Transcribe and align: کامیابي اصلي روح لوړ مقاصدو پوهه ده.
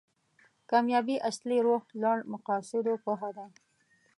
کامیابي 0.69 1.15
اصلي 1.29 1.57
روح 1.67 1.83
لوړ 2.01 2.17
مقاصدو 2.33 2.93
پوهه 3.05 3.29
ده. 3.37 3.45